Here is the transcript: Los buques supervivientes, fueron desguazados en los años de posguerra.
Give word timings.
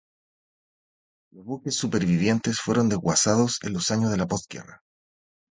Los 1.31 1.45
buques 1.45 1.75
supervivientes, 1.75 2.57
fueron 2.59 2.89
desguazados 2.89 3.59
en 3.61 3.73
los 3.73 3.91
años 3.91 4.09
de 4.09 4.25
posguerra. 4.25 4.81